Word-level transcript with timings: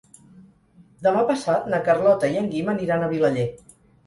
Demà 1.07 1.21
passat 1.31 1.67
na 1.75 1.81
Carlota 1.89 2.31
i 2.37 2.41
en 2.43 2.49
Guim 2.55 2.73
aniran 2.75 3.05
a 3.09 3.13
Vilaller. 3.15 3.47